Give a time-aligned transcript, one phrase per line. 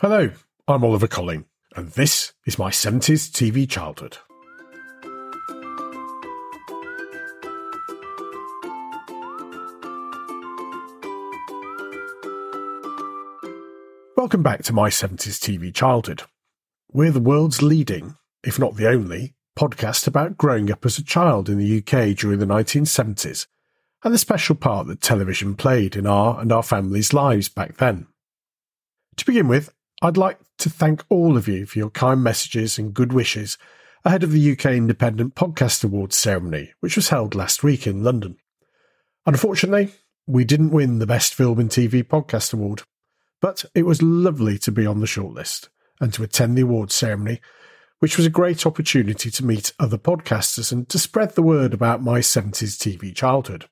[0.00, 0.30] Hello,
[0.68, 4.18] I'm Oliver Colling, and this is my 70s TV childhood.
[14.16, 16.22] Welcome back to my 70s TV childhood.
[16.92, 21.48] We're the world's leading, if not the only, podcast about growing up as a child
[21.48, 23.48] in the UK during the 1970s
[24.04, 28.06] and the special part that television played in our and our families' lives back then.
[29.16, 32.94] To begin with, I'd like to thank all of you for your kind messages and
[32.94, 33.58] good wishes
[34.04, 38.36] ahead of the UK Independent Podcast Awards ceremony, which was held last week in London.
[39.26, 39.92] Unfortunately,
[40.24, 42.82] we didn't win the Best Film and TV Podcast Award,
[43.40, 45.68] but it was lovely to be on the shortlist
[46.00, 47.40] and to attend the awards ceremony,
[47.98, 52.04] which was a great opportunity to meet other podcasters and to spread the word about
[52.04, 53.68] my 70s TV childhood.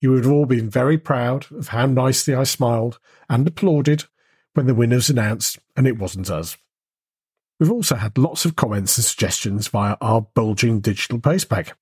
[0.00, 4.04] You would have all been very proud of how nicely I smiled and applauded
[4.54, 6.56] when the winner was announced and it wasn't us.
[7.58, 11.72] We've also had lots of comments and suggestions via our bulging digital postbag,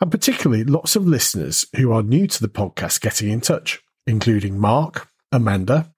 [0.00, 4.58] and particularly lots of listeners who are new to the podcast getting in touch, including
[4.58, 5.92] Mark, Amanda,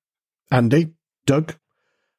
[0.51, 0.95] Andy,
[1.27, 1.57] Doug,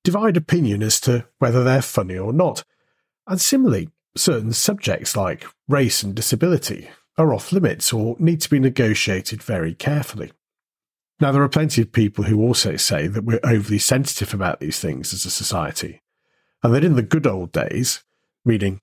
[0.03, 2.63] divide opinion as to whether they're funny or not.
[3.27, 8.59] And similarly, certain subjects like race and disability are off limits or need to be
[8.59, 10.31] negotiated very carefully.
[11.19, 14.79] Now, there are plenty of people who also say that we're overly sensitive about these
[14.79, 16.01] things as a society,
[16.61, 18.03] and that in the good old days,
[18.43, 18.81] meaning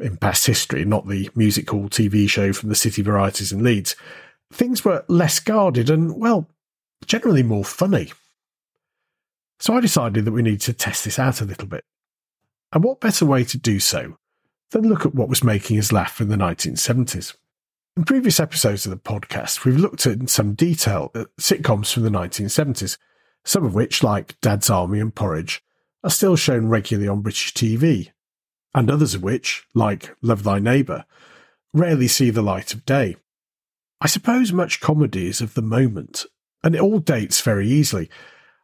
[0.00, 3.94] in past history, not the music hall TV show from the city varieties in Leeds,
[4.52, 6.48] things were less guarded and, well,
[7.06, 8.12] generally more funny.
[9.60, 11.84] So I decided that we need to test this out a little bit.
[12.72, 14.16] And what better way to do so
[14.70, 17.34] than look at what was making us laugh in the 1970s?
[17.98, 22.04] In previous episodes of the podcast, we've looked at in some detail at sitcoms from
[22.04, 22.96] the 1970s,
[23.44, 25.64] some of which, like Dad's Army and Porridge,
[26.04, 28.12] are still shown regularly on British TV,
[28.72, 31.06] and others of which, like Love Thy Neighbour,
[31.74, 33.16] rarely see the light of day.
[34.00, 36.24] I suppose much comedy is of the moment,
[36.62, 38.08] and it all dates very easily,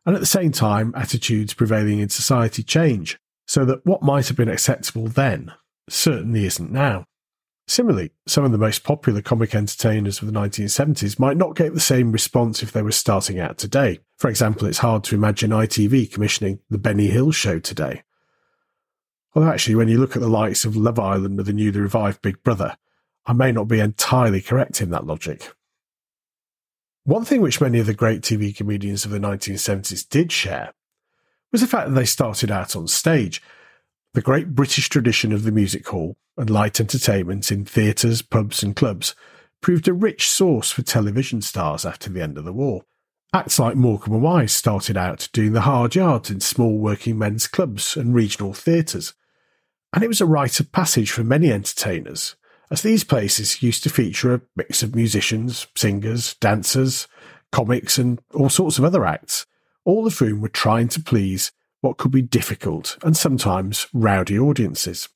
[0.07, 3.19] and at the same time, attitudes prevailing in society change,
[3.49, 5.53] so that what might have been acceptable then
[5.89, 7.09] certainly isn't now.
[7.67, 11.81] Similarly, some of the most popular comic entertainers of the 1970s might not get the
[11.81, 14.01] same response if they were starting out today.
[14.19, 18.03] For example, it's hard to imagine ITV commissioning The Benny Hill Show today.
[19.35, 22.23] Although, actually, when you look at the likes of Love Island or the newly revived
[22.23, 22.77] Big Brother,
[23.27, 25.53] I may not be entirely correct in that logic.
[27.05, 30.75] One thing which many of the great TV comedians of the 1970s did share
[31.51, 33.43] was the fact that they started out on stage
[34.15, 38.75] the great British tradition of the music hall and light entertainment in theatres, pubs, and
[38.75, 39.15] clubs
[39.61, 42.83] proved a rich source for television stars after the end of the war.
[43.33, 47.49] Acts like Morecambe and Wise started out doing the hard yards in small working men's
[47.49, 49.15] clubs and regional theatres,
[49.93, 52.37] and it was a rite of passage for many entertainers,
[52.71, 57.09] as these places used to feature a mix of musicians, singers, dancers,
[57.51, 59.47] comics, and all sorts of other acts,
[59.85, 61.51] all of whom were trying to please
[61.85, 65.11] what could be difficult and sometimes rowdy audiences.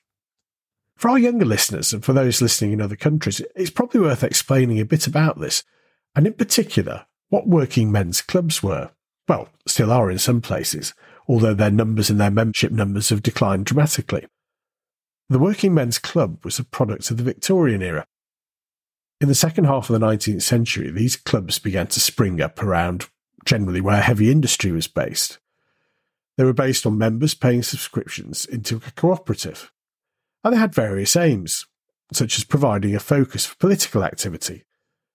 [0.97, 4.79] For our younger listeners and for those listening in other countries, it's probably worth explaining
[4.79, 5.65] a bit about this,
[6.15, 8.91] and in particular, what working men's clubs were.
[9.27, 10.93] Well, still are in some places,
[11.27, 14.27] although their numbers and their membership numbers have declined dramatically.
[15.31, 18.07] The Working Men's Club was a product of the Victorian era.
[19.21, 23.09] In the second half of the 19th century, these clubs began to spring up around
[23.45, 25.39] generally where heavy industry was based.
[26.39, 29.73] They were based on members paying subscriptions into a cooperative,
[30.45, 31.67] and they had various aims,
[32.13, 34.65] such as providing a focus for political activity,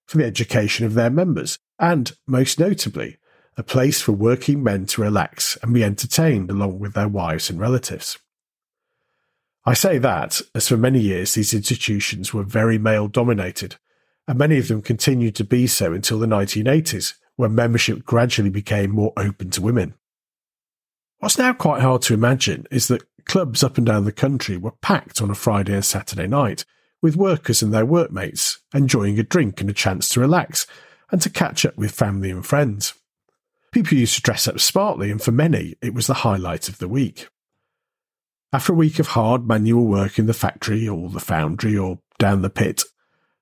[0.06, 3.20] for the education of their members, and, most notably,
[3.56, 7.58] a place for working men to relax and be entertained along with their wives and
[7.58, 8.19] relatives.
[9.66, 13.78] I say that, as for many years these institutions were very male dominated,
[14.28, 18.92] and many of them continued to be so until the 1980s, when membership gradually became
[18.92, 19.94] more open to women.
[21.24, 24.74] What's now quite hard to imagine is that clubs up and down the country were
[24.81, 26.66] packed on a Friday and Saturday night,
[27.02, 30.68] with workers and their workmates enjoying a drink and a chance to relax
[31.14, 32.94] and to catch up with family and friends.
[33.72, 36.90] People used to dress up smartly, and for many, it was the highlight of the
[36.90, 37.30] week.
[38.52, 42.42] After a week of hard manual work in the factory or the foundry or down
[42.42, 42.84] the pit,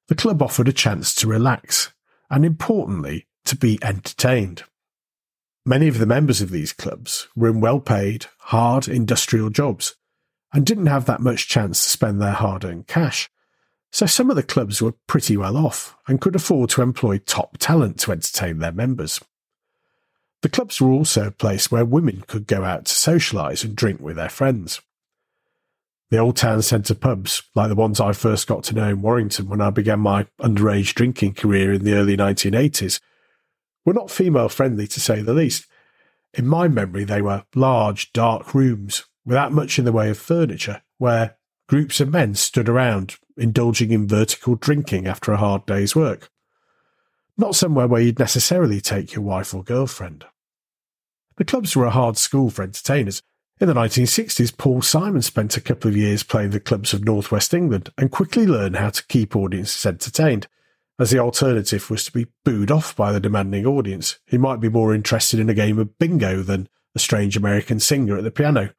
[0.08, 1.92] the club offered a chance to relax
[2.30, 4.66] and, importantly, to be entertained.
[5.66, 9.96] Many of the members of these clubs were in well paid, hard industrial jobs
[10.54, 13.30] and didn't have that much chance to spend their hard earned cash.
[13.92, 17.58] So some of the clubs were pretty well off and could afford to employ top
[17.58, 19.20] talent to entertain their members.
[20.42, 24.00] The clubs were also a place where women could go out to socialise and drink
[24.00, 24.82] with their friends.
[26.10, 29.48] The old town centre pubs, like the ones I first got to know in Warrington
[29.48, 33.00] when I began my underage drinking career in the early 1980s,
[33.86, 35.66] were not female friendly to say the least.
[36.34, 40.82] In my memory, they were large, dark rooms without much in the way of furniture,
[40.98, 41.38] where
[41.68, 46.30] groups of men stood around indulging in vertical drinking after a hard day's work.
[47.38, 50.26] Not somewhere where you'd necessarily take your wife or girlfriend.
[51.38, 53.22] The clubs were a hard school for entertainers,
[53.62, 57.54] in the 1960s, Paul Simon spent a couple of years playing the clubs of northwest
[57.54, 60.48] England and quickly learned how to keep audiences entertained,
[61.00, 64.70] as the alternative was to be booed off by the demanding audience, who might be
[64.70, 68.74] more interested in a game of bingo than a strange American singer at the piano.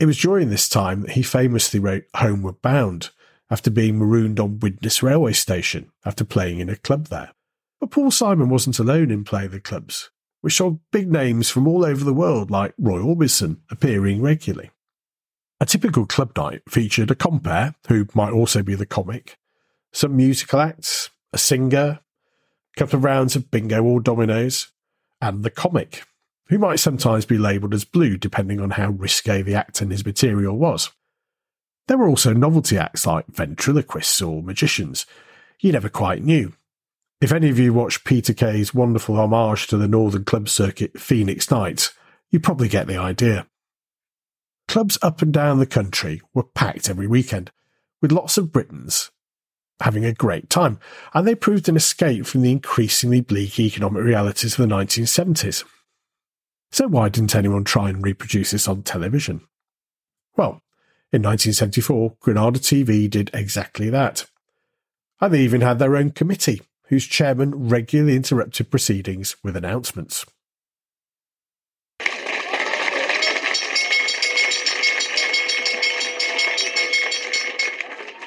[0.00, 3.10] It was during this time that he famously wrote Homeward Bound,
[3.50, 7.32] after being marooned on Widnes railway station after playing in a club there.
[7.80, 11.84] But Paul Simon wasn't alone in playing the clubs which saw big names from all
[11.84, 14.70] over the world like Roy Orbison appearing regularly.
[15.60, 19.36] A typical club night featured a compere, who might also be the comic,
[19.92, 22.00] some musical acts, a singer,
[22.76, 24.68] a couple of rounds of bingo or dominoes,
[25.20, 26.04] and the comic,
[26.48, 30.04] who might sometimes be labelled as blue depending on how risque the act and his
[30.04, 30.90] material was.
[31.86, 35.06] There were also novelty acts like ventriloquists or magicians.
[35.60, 36.52] You never quite knew,
[37.20, 41.50] if any of you watched Peter Kay's wonderful homage to the Northern Club circuit, Phoenix
[41.50, 41.92] Nights,
[42.30, 43.46] you probably get the idea.
[44.68, 47.50] Clubs up and down the country were packed every weekend,
[48.00, 49.10] with lots of Britons
[49.80, 50.78] having a great time,
[51.14, 55.64] and they proved an escape from the increasingly bleak economic realities of the 1970s.
[56.70, 59.40] So why didn't anyone try and reproduce this on television?
[60.36, 60.62] Well,
[61.10, 64.26] in 1974, Granada TV did exactly that.
[65.20, 70.24] And they even had their own committee whose chairman regularly interrupted proceedings with announcements.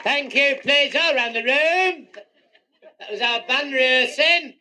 [0.04, 2.08] Thank you, please, all round the room.
[3.00, 4.56] That was our band rehearsing.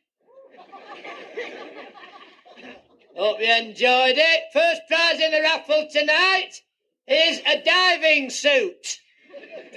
[3.16, 4.40] Hope you enjoyed it.
[4.52, 6.60] First prize in the raffle tonight
[7.06, 8.98] is a diving suit.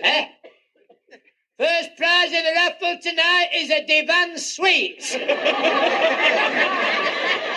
[0.01, 0.27] eh?
[1.57, 5.18] First prize in the raffle tonight is a divan suite.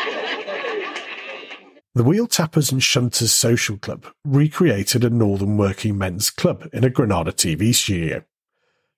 [1.97, 6.91] the Wheel Tappers and Shunters Social Club recreated a Northern Working Men's Club in a
[6.91, 8.23] Granada TV studio,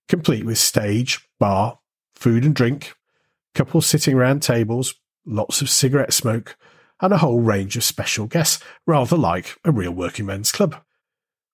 [0.09, 1.79] complete with stage, bar,
[2.17, 2.97] food and drink,
[3.55, 6.57] couples sitting round tables, lots of cigarette smoke,
[7.01, 10.75] and a whole range of special guests, rather like a real working men's club.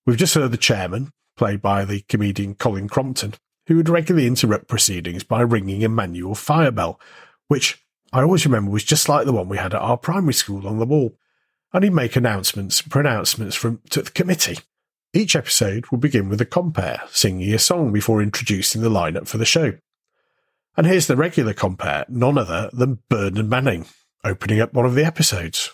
[0.07, 3.35] We've just heard the chairman, played by the comedian Colin Crompton,
[3.67, 6.99] who would regularly interrupt proceedings by ringing a manual fire bell,
[7.49, 10.67] which I always remember was just like the one we had at our primary school
[10.67, 11.19] on the wall.
[11.75, 14.59] And he'd make announcements and pronouncements from to the committee.
[15.13, 19.39] Each episode would begin with a compere singing a song before introducing the lineup for
[19.39, 19.75] the show.
[20.77, 23.87] And here's the regular compere, none other than Bernard Manning,
[24.25, 25.71] opening up one of the episodes.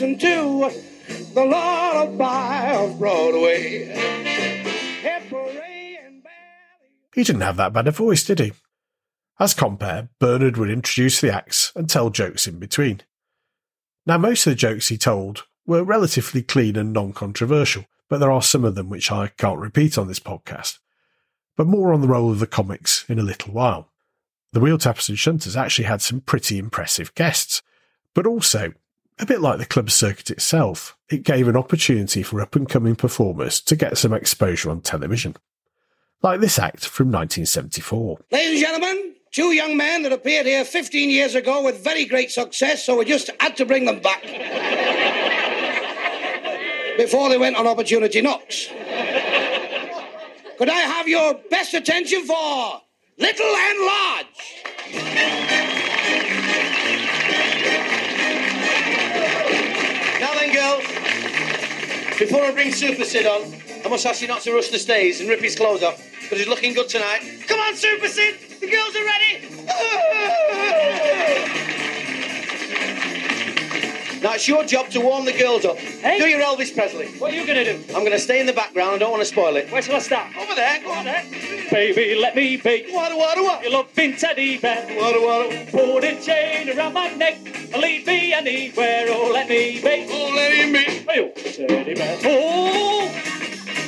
[0.00, 0.70] Listen to
[1.34, 3.88] the lullaby of Broadway.
[7.14, 8.52] He didn't have that bad a voice, did he?
[9.38, 13.02] As compere, Bernard would introduce the acts and tell jokes in between.
[14.06, 18.30] Now, most of the jokes he told were relatively clean and non controversial, but there
[18.30, 20.78] are some of them which I can't repeat on this podcast.
[21.58, 23.89] But more on the role of the comics in a little while.
[24.52, 27.62] The Wheel Tappers and Shunters actually had some pretty impressive guests,
[28.14, 28.72] but also,
[29.20, 32.96] a bit like the club circuit itself, it gave an opportunity for up and coming
[32.96, 35.36] performers to get some exposure on television.
[36.22, 38.18] Like this act from 1974.
[38.32, 42.32] Ladies and gentlemen, two young men that appeared here 15 years ago with very great
[42.32, 44.22] success, so we just had to bring them back
[46.96, 48.66] before they went on opportunity knocks.
[50.58, 52.82] Could I have your best attention for
[53.20, 54.26] Little and Large?
[60.20, 60.84] Now then, girls,
[62.18, 63.42] before I bring Super Sid on,
[63.84, 66.38] I must ask you not to rush the stage and rip his clothes off, because
[66.38, 67.20] he's looking good tonight.
[67.46, 68.36] Come on, Super Sid!
[68.58, 69.59] The girls are ready!
[74.22, 75.76] Now it's your job to warm the girls up.
[75.78, 76.18] Hey?
[76.18, 77.06] Do your Elvis Presley.
[77.18, 77.82] What are you gonna do?
[77.88, 78.96] I'm going to stay in the background.
[78.96, 79.70] I don't want to spoil it.
[79.72, 80.36] Where shall I start?
[80.36, 80.82] Over there.
[80.82, 81.04] Go on.
[81.06, 81.24] there.
[81.70, 83.62] Baby, let me be Water, water, water.
[83.62, 84.84] your loving teddy bear.
[85.00, 85.66] Water, water.
[85.70, 87.38] Put a chain around my neck.
[87.76, 89.06] Lead me anywhere.
[89.08, 90.06] Oh, let me be.
[90.10, 90.78] Oh, let him be.
[90.80, 92.18] Hey, Oh, teddy bear.
[92.24, 93.10] Oh,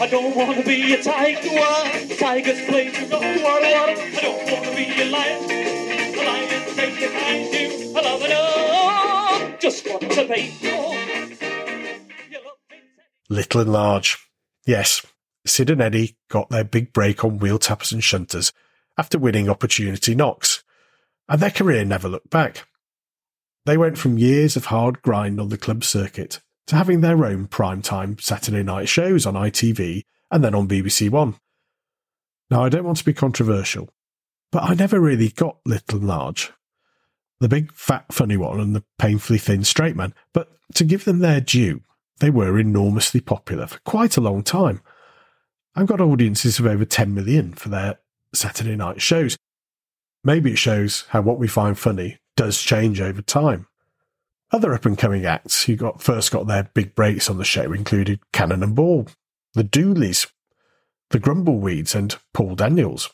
[0.01, 1.41] I don't want to be a tiger.
[1.43, 3.19] A tiger's place to go.
[3.21, 5.45] I don't want to be a lion.
[5.45, 7.93] A lion's right behind you.
[7.97, 9.02] I love it all.
[13.29, 14.19] Little and large.
[14.67, 15.05] Yes,
[15.47, 18.53] Sid and Eddie got their big break on wheel tappers and shunters
[18.99, 20.63] after winning opportunity knocks,
[21.29, 22.67] and their career never looked back.
[23.65, 27.47] They went from years of hard grind on the club circuit to having their own
[27.47, 31.37] primetime Saturday night shows on ITV and then on BBC One.
[32.51, 33.89] Now, I don't want to be controversial,
[34.51, 36.53] but I never really got Little and Large.
[37.43, 41.19] The big, fat, funny one and the painfully thin straight man, but to give them
[41.19, 41.83] their due,
[42.21, 44.81] they were enormously popular for quite a long time
[45.75, 47.99] I've got audiences of over 10 million for their
[48.35, 49.39] Saturday night shows.
[50.23, 53.67] Maybe it shows how what we find funny does change over time.
[54.51, 57.73] Other up and coming acts who got first got their big breaks on the show
[57.73, 59.07] included Cannon and Ball,
[59.55, 60.31] the Dooleys,
[61.09, 63.11] the Grumbleweeds, and Paul Daniels.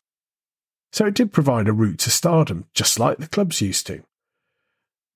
[0.93, 4.03] So it did provide a route to stardom, just like the clubs used to.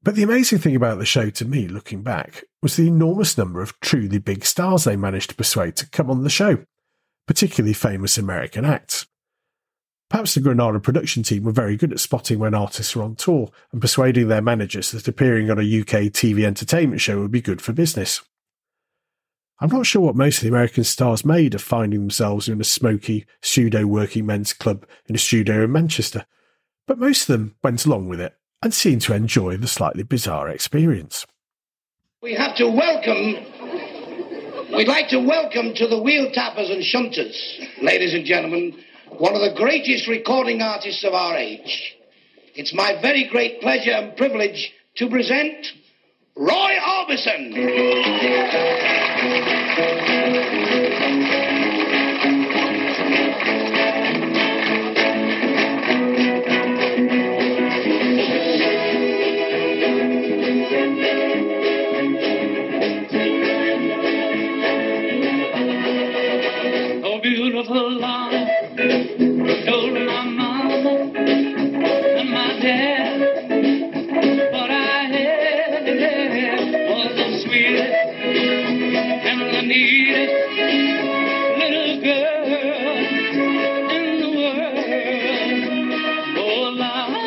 [0.05, 3.63] But the amazing thing about the show to me, looking back, was the enormous number
[3.63, 6.65] of truly big stars they managed to persuade to come on the show,
[7.29, 9.07] particularly famous American acts.
[10.11, 13.51] Perhaps the Granada production team were very good at spotting when artists were on tour
[13.71, 17.63] and persuading their managers that appearing on a UK TV entertainment show would be good
[17.63, 18.23] for business.
[19.61, 22.65] I'm not sure what most of the American stars made of finding themselves in a
[22.65, 26.27] smoky, pseudo working men's club in a studio in Manchester,
[26.89, 30.49] but most of them went along with it and seemed to enjoy the slightly bizarre
[30.49, 31.27] experience.
[32.23, 33.35] We have to welcome,
[34.75, 37.37] we'd like to welcome to the wheel tappers and shunters,
[37.83, 38.79] ladies and gentlemen,
[39.11, 41.97] one of the greatest recording artists of our age.
[42.55, 45.67] It's my very great pleasure and privilege to present
[46.37, 47.53] Roy Orbison.
[79.33, 80.35] And the neatest
[81.59, 82.45] little girl
[83.91, 84.77] in the world.
[86.37, 87.25] Oh, la, la,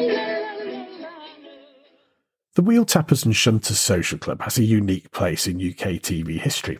[0.00, 1.08] la.
[2.54, 6.78] The Wheel Tappers and Shunters Social Club has a unique place in UK TV history.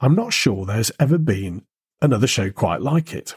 [0.00, 1.64] I'm not sure there's ever been
[2.02, 3.36] another show quite like it.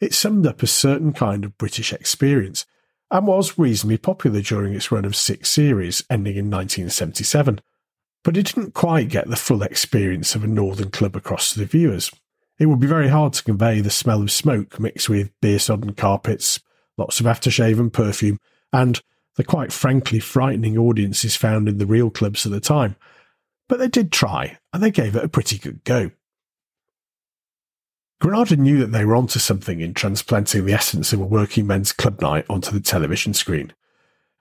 [0.00, 2.64] It summed up a certain kind of British experience
[3.10, 7.60] and was reasonably popular during its run of six series ending in 1977.
[8.24, 11.66] But it didn't quite get the full experience of a northern club across to the
[11.66, 12.10] viewers.
[12.58, 15.94] It would be very hard to convey the smell of smoke mixed with beer sodden
[15.94, 16.60] carpets,
[16.96, 18.38] lots of aftershave and perfume,
[18.72, 19.00] and
[19.36, 22.96] the quite frankly frightening audiences found in the real clubs of the time.
[23.68, 26.10] But they did try, and they gave it a pretty good go.
[28.20, 31.90] Granada knew that they were onto something in transplanting the essence of a working men's
[31.90, 33.72] club night onto the television screen.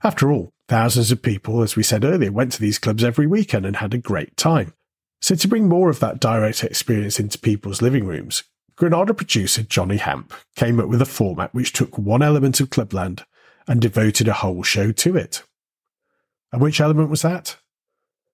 [0.03, 3.65] After all, thousands of people, as we said earlier, went to these clubs every weekend
[3.65, 4.73] and had a great time.
[5.19, 8.43] So to bring more of that direct experience into people's living rooms,
[8.77, 13.25] Granada producer Johnny Hamp came up with a format which took one element of Clubland
[13.67, 15.43] and devoted a whole show to it.
[16.53, 17.57] And which element was that?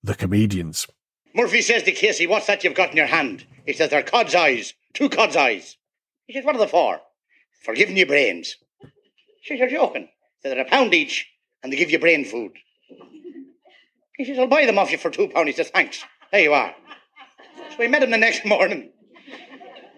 [0.04, 0.88] the comedians.
[1.34, 3.46] Murphy says to Casey, What's that you've got in your hand?
[3.66, 5.78] He says, They're cod's eyes, two cod's eyes.
[6.26, 7.02] He says, What are they for?
[7.64, 8.56] For giving you brains.
[9.42, 10.10] She says, You're joking.
[10.42, 11.28] Says, They're a pound each,
[11.64, 12.52] and they give you brain food.
[14.18, 15.48] He says, I'll buy them off you for two pounds.
[15.48, 16.04] He says, Thanks.
[16.32, 16.74] There you are.
[17.72, 18.92] So we met him the next morning.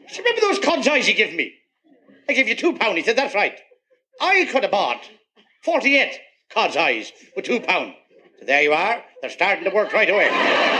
[0.08, 1.54] He said, Remember those cod's eyes you give me?
[2.28, 2.98] I give you two pounds.
[2.98, 3.58] He said, That's right.
[4.22, 5.10] I could have bought
[5.64, 6.20] 48
[6.54, 7.96] cod's eyes for two pounds.
[8.40, 9.04] So there you are.
[9.22, 10.79] They're starting to work right away.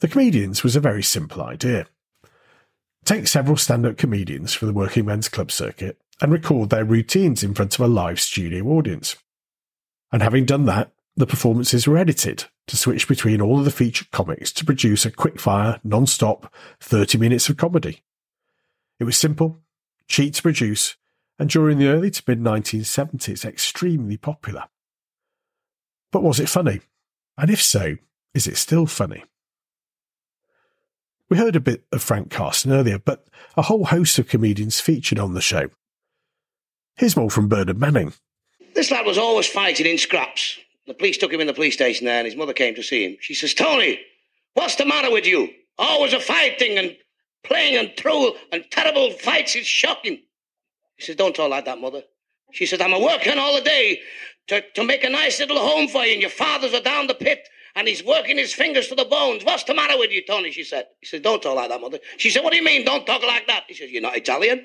[0.00, 1.86] The comedians was a very simple idea.
[3.04, 7.42] Take several stand up comedians from the working men's club circuit and record their routines
[7.42, 9.16] in front of a live studio audience.
[10.10, 14.10] And having done that, the performances were edited to switch between all of the featured
[14.10, 18.02] comics to produce a quick-fire, non-stop 30 minutes of comedy.
[18.98, 19.60] It was simple,
[20.08, 20.96] cheap to produce,
[21.38, 24.64] and during the early to mid 1970s, extremely popular.
[26.10, 26.80] But was it funny?
[27.36, 27.96] And if so,
[28.34, 29.24] is it still funny?
[31.30, 33.24] We heard a bit of Frank Carson earlier, but
[33.56, 35.70] a whole host of comedians featured on the show.
[36.96, 38.14] Here's more from Bernard Manning.
[38.74, 40.58] This lad was always fighting in scraps.
[40.88, 43.04] The police took him in the police station there, and his mother came to see
[43.04, 43.16] him.
[43.20, 44.00] She says, Tony,
[44.54, 45.48] what's the matter with you?
[45.78, 46.96] Always a fighting and
[47.44, 49.54] playing and through and terrible fights.
[49.54, 50.18] It's shocking.
[50.96, 52.02] He says, Don't talk like that, mother.
[52.52, 54.00] She says, I'm a working all the day
[54.48, 57.14] to, to make a nice little home for you, and your father's are down the
[57.14, 59.44] pit, and he's working his fingers to the bones.
[59.44, 60.50] What's the matter with you, Tony?
[60.50, 60.86] She said.
[61.00, 61.98] He said, Don't talk like that, mother.
[62.16, 63.64] She said, What do you mean, don't talk like that?
[63.68, 64.64] He says, You're not Italian.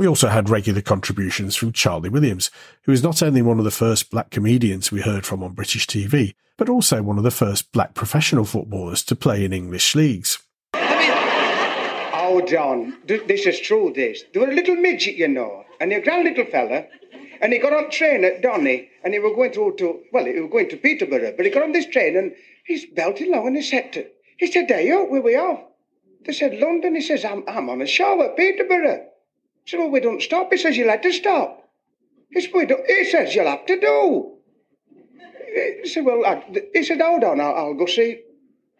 [0.00, 2.50] We also had regular contributions from Charlie Williams,
[2.84, 5.86] who is not only one of the first black comedians we heard from on British
[5.86, 10.38] TV, but also one of the first black professional footballers to play in English leagues.
[10.72, 14.22] Oh, John, this is true, this.
[14.32, 16.86] There was a little midget, you know, and a grand little fella,
[17.40, 20.38] and he got on train at Donny, and he was going through to, well, he
[20.38, 23.56] was going to Peterborough, but he got on this train, and he's belting along, and
[23.56, 25.64] he said, to, he said, there you where we are.
[26.24, 26.94] They said, London.
[26.94, 29.06] He says, I'm, I'm on a show at Peterborough.
[29.64, 30.50] He said, well, we don't stop.
[30.50, 31.68] He says, you'll have to stop.
[32.30, 32.86] He said, we don't.
[32.86, 34.36] He says, you'll have to do.
[35.82, 38.22] He said, well, I, he said, hold on, I'll, I'll go see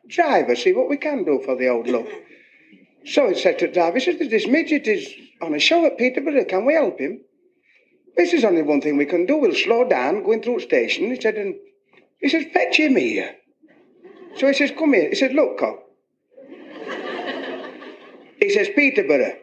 [0.07, 2.09] driver, see what we can do for the old look.
[3.07, 5.09] So he said to driver, he says, this midget is
[5.41, 7.23] on a show at Peterborough, can we help him?
[8.17, 11.07] This is only one thing we can do, we'll slow down, going through the station.
[11.07, 11.55] He said, and
[12.21, 13.37] he says, fetch him here.
[14.37, 15.09] So he says, come here.
[15.09, 15.79] He says, look, Cock.
[18.39, 19.37] He says, Peterborough.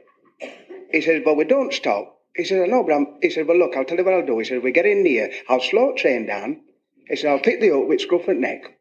[0.92, 2.18] He says, but we don't stop.
[2.36, 3.18] He says, I know, but I'm...
[3.22, 4.40] He said, well, look, I'll tell you what I'll do.
[4.40, 6.62] He says, we get in near, I'll slow the train down.
[7.08, 8.78] He said, I'll pick the up with scruff and neck.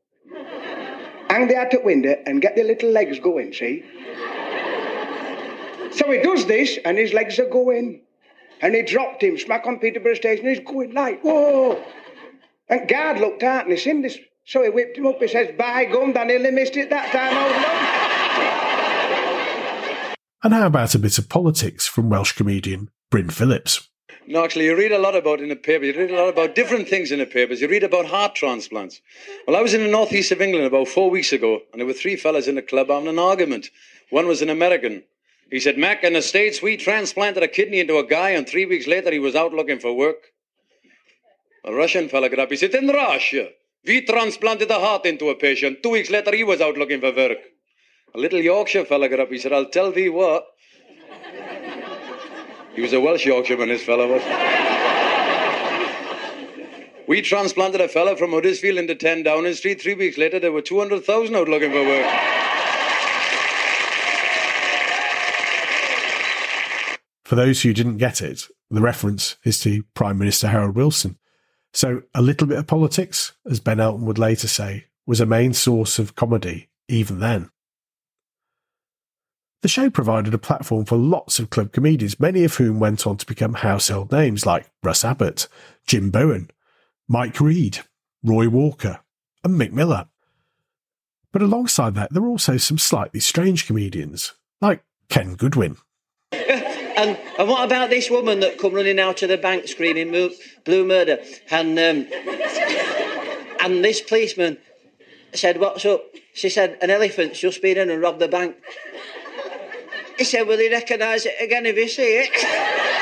[1.30, 3.84] Hang the hat at window and get the little legs going, see?
[5.92, 8.02] So he does this, and his legs are going.
[8.60, 10.46] And he dropped him smack on Peterborough Station.
[10.48, 11.82] He's going like, whoa.
[12.68, 14.18] And guard looked out, and he seen this.
[14.44, 15.18] So he whipped him up.
[15.20, 17.36] He says, by gum, I nearly missed it that time.
[17.36, 17.96] Old love.
[20.42, 23.88] And how about a bit of politics from Welsh comedian Bryn Phillips?
[24.28, 25.84] No, actually, you read a lot about in the paper.
[25.84, 27.60] You read a lot about different things in the papers.
[27.60, 29.00] You read about heart transplants.
[29.46, 31.92] Well, I was in the northeast of England about four weeks ago, and there were
[31.92, 33.70] three fellas in the club having an argument.
[34.10, 35.04] One was an American.
[35.50, 38.66] He said, Mac, in the States, we transplanted a kidney into a guy, and three
[38.66, 40.32] weeks later, he was out looking for work.
[41.64, 42.50] A Russian fella got up.
[42.50, 43.48] He said, In Russia,
[43.84, 45.82] we transplanted a heart into a patient.
[45.82, 47.38] Two weeks later, he was out looking for work.
[48.14, 49.30] A little Yorkshire fella got up.
[49.30, 50.46] He said, I'll tell thee what.
[52.74, 54.22] He was a Welsh Yorkshireman, this fella was.
[57.08, 59.80] We transplanted a fella from Huddersfield into 10 Downing Street.
[59.80, 62.35] Three weeks later, there were 200,000 out looking for work.
[67.26, 71.18] For those who didn't get it, the reference is to Prime Minister Harold Wilson.
[71.72, 75.52] So a little bit of politics, as Ben Elton would later say, was a main
[75.52, 77.50] source of comedy even then.
[79.62, 83.16] The show provided a platform for lots of club comedians, many of whom went on
[83.16, 85.48] to become household names like Russ Abbott,
[85.84, 86.48] Jim Bowen,
[87.08, 87.80] Mike Reid,
[88.22, 89.00] Roy Walker,
[89.42, 90.06] and Mick Miller.
[91.32, 95.78] But alongside that, there were also some slightly strange comedians, like Ken Goodwin.
[96.96, 100.30] And, and what about this woman that come running out of the bank screaming "Mo-
[100.64, 101.18] blue murder?
[101.50, 102.06] And um,
[103.60, 104.58] and this policeman
[105.34, 108.56] said, "What's up?" She said, "An elephant's just been in and robbed the bank."
[110.16, 112.30] He said, "Will you recognise it again if you see it?"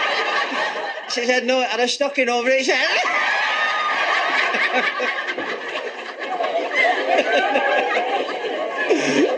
[1.11, 2.99] She said, "No, it had a stocking over its head."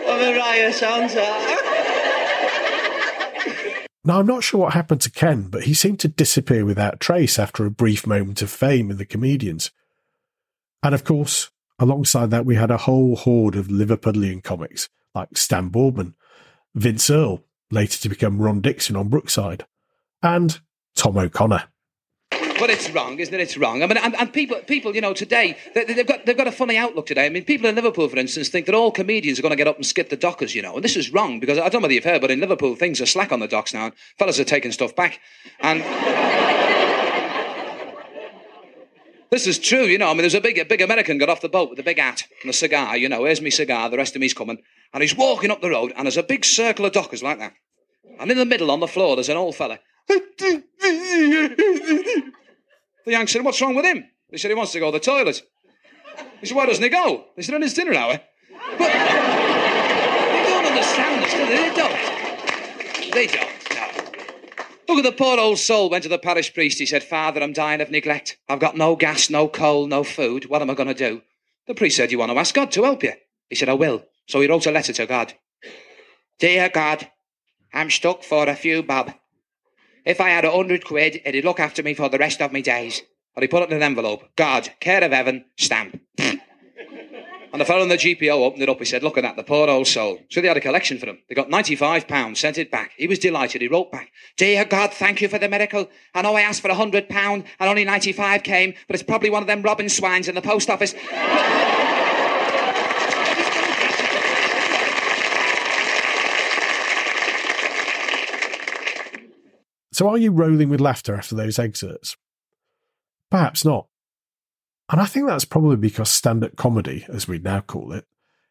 [0.07, 1.66] of Mariah Santa.
[4.07, 7.41] Now, I'm not sure what happened to Ken, but he seemed to disappear without trace
[7.41, 9.73] after a brief moment of fame in the comedians.
[10.81, 15.71] And of course, alongside that, we had a whole horde of Liverpudlian comics like Stan
[15.71, 16.15] Boardman,
[16.73, 17.43] Vince Earl,
[17.73, 19.67] later to become Ron Dixon on Brookside,
[20.23, 20.61] and
[20.95, 21.65] Tom O'Connor.
[22.59, 23.41] But it's wrong, isn't it?
[23.41, 23.83] It's wrong.
[23.83, 26.53] I mean, and, and people, people, you know, today they, they've got they've got a
[26.53, 27.27] funny outlook today.
[27.27, 29.69] I mean, people in Liverpool, for instance, think that all comedians are going to get
[29.69, 31.81] up and skip the dockers, you know, and this is wrong because I don't know
[31.81, 33.87] whether you've heard, but in Liverpool things are slack on the docks now.
[33.87, 35.21] And fellas are taking stuff back,
[35.61, 35.81] and
[39.31, 40.09] this is true, you know.
[40.09, 41.99] I mean, there's a big a big American got off the boat with a big
[41.99, 43.25] hat and a cigar, you know.
[43.25, 43.91] Here's me cigar.
[43.91, 44.59] The rest of me's coming,
[44.95, 47.53] and he's walking up the road, and there's a big circle of dockers like that,
[48.19, 49.81] and in the middle on the floor there's an old fella.
[53.07, 54.05] The Yank said, What's wrong with him?
[54.31, 55.41] They said, He wants to go to the toilet.
[56.41, 57.25] He said, Why doesn't he go?
[57.37, 58.21] They said, On his dinner hour.
[58.77, 61.57] But they don't understand this, do they?
[61.57, 63.13] They don't.
[63.13, 63.57] They don't.
[64.89, 66.79] Look at the poor old soul went to the parish priest.
[66.79, 68.39] He said, Father, I'm dying of neglect.
[68.49, 70.47] I've got no gas, no coal, no food.
[70.47, 71.23] What am I going to do?
[71.67, 73.13] The priest said, You want to ask God to help you?
[73.49, 74.05] He said, I will.
[74.27, 75.35] So he wrote a letter to God.
[76.39, 77.09] Dear God,
[77.73, 79.13] I'm stuck for a few bob.
[80.07, 82.61] If I had a hundred quid, it'd look after me for the rest of my
[82.61, 83.03] days.
[83.35, 84.23] But he put it in an envelope.
[84.37, 86.01] God, care of heaven, stamp.
[86.19, 86.41] and
[87.53, 88.79] the fellow in the GPO opened it up.
[88.79, 90.21] He said, look at that, the poor old soul.
[90.31, 91.19] So they had a collection for him.
[91.29, 92.93] They got £95, sent it back.
[92.97, 93.63] He was delighted.
[93.63, 95.91] He wrote back, Dear God, thank you for the miracle.
[96.15, 99.43] I know I asked for a £100 and only 95 came, but it's probably one
[99.43, 100.95] of them robbing swines in the post office.
[109.97, 112.19] So are you rolling with laughter after those excerpts?
[113.31, 113.87] Perhaps not.
[114.93, 118.05] And I think that's probably because stand up comedy, as we now call it,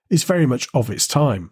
[0.09, 1.51] is very much of its time.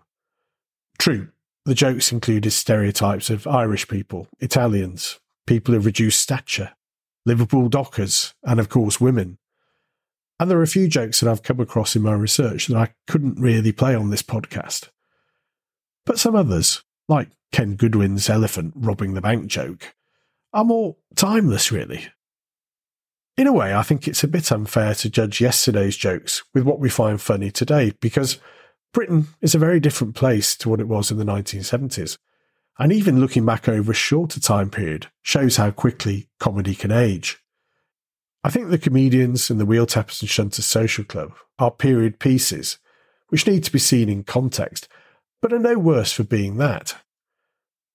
[0.97, 1.27] True,
[1.65, 6.71] the jokes included stereotypes of Irish people, Italians, people of reduced stature,
[7.27, 9.37] Liverpool dockers, and of course women.
[10.39, 12.95] And there are a few jokes that I've come across in my research that I
[13.05, 14.89] couldn't really play on this podcast.
[16.03, 19.95] But some others, like Ken Goodwin's elephant robbing the bank joke,
[20.51, 22.07] are more timeless, really.
[23.37, 26.79] In a way, I think it's a bit unfair to judge yesterday's jokes with what
[26.79, 28.39] we find funny today because
[28.91, 32.17] Britain is a very different place to what it was in the 1970s.
[32.79, 37.39] And even looking back over a shorter time period shows how quickly comedy can age.
[38.43, 42.79] I think the comedians in the Wheel Tappers and Shunters Social Club are period pieces,
[43.29, 44.87] which need to be seen in context,
[45.41, 46.95] but are no worse for being that.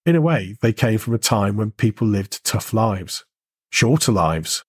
[0.05, 3.25] In a way, they came from a time when people lived tough lives,
[3.69, 4.63] shorter lives,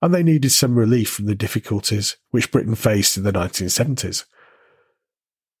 [0.00, 4.24] and they needed some relief from the difficulties which Britain faced in the 1970s.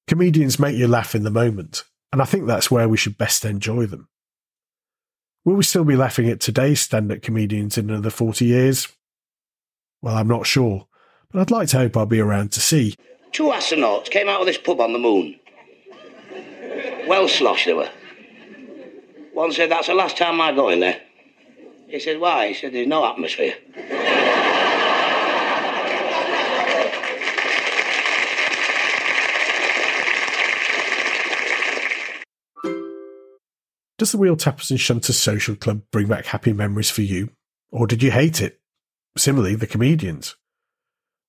[0.06, 3.44] Comedians make you laugh in the moment, and I think that's where we should best
[3.44, 4.08] enjoy them.
[5.44, 8.88] Will we still be laughing at today's stand up comedians in another 40 years?
[10.00, 10.86] Well, I'm not sure,
[11.30, 12.94] but I'd like to hope I'll be around to see.
[13.32, 15.38] Two astronauts came out of this pub on the moon.
[17.06, 17.90] Well sloshed they were.
[19.38, 21.00] One said, That's the last time I go in there.
[21.86, 22.48] He said, Why?
[22.48, 23.54] He said, There's no atmosphere.
[33.96, 37.30] Does the Wheel Tappers and Shunters Social Club bring back happy memories for you?
[37.70, 38.58] Or did you hate it?
[39.16, 40.34] Similarly, the comedians.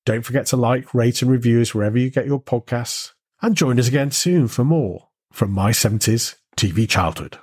[0.05, 3.79] Don't forget to like, rate, and review us wherever you get your podcasts, and join
[3.79, 7.37] us again soon for more from My 70s TV Childhood.